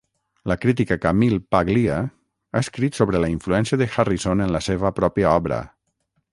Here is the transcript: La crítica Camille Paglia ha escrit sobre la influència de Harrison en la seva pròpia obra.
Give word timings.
La 0.51 0.55
crítica 0.61 0.95
Camille 1.03 1.37
Paglia 1.55 1.99
ha 1.99 2.63
escrit 2.67 2.99
sobre 3.01 3.23
la 3.25 3.31
influència 3.35 3.81
de 3.85 3.91
Harrison 3.93 4.45
en 4.47 4.57
la 4.59 4.65
seva 4.73 4.97
pròpia 5.03 5.39
obra. 5.43 5.65